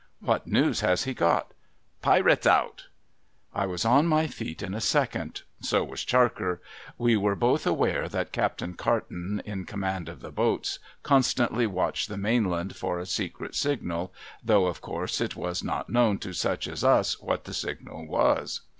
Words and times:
'What 0.31 0.47
news 0.47 0.79
has 0.79 1.03
he 1.03 1.13
got?'' 1.13 1.51
Pirates 2.01 2.47
out!' 2.47 2.87
I 3.53 3.67
was 3.67 3.85
on 3.85 4.07
my 4.07 4.25
feet 4.25 4.63
in 4.63 4.73
a 4.73 4.81
second. 4.81 5.43
So 5.61 5.83
was 5.83 6.03
Charker. 6.03 6.59
^\'e 6.99 7.15
were 7.17 7.35
both 7.35 7.67
aware 7.67 8.09
that 8.09 8.31
Captain 8.31 8.73
Carton, 8.73 9.43
in 9.45 9.63
command 9.65 10.09
of 10.09 10.21
the 10.21 10.31
boats, 10.31 10.79
constantly 11.03 11.67
watched 11.67 12.09
the 12.09 12.17
mainland 12.17 12.75
for 12.75 12.97
a 12.97 13.05
secret 13.05 13.53
signal, 13.53 14.11
though, 14.43 14.65
of 14.65 14.81
course, 14.81 15.21
it 15.21 15.35
was 15.35 15.63
not 15.63 15.87
known 15.87 16.17
to 16.17 16.33
such 16.33 16.67
as 16.67 16.83
us 16.83 17.19
what 17.21 17.43
the 17.43 17.53
signal 17.53 18.07
was. 18.07 18.61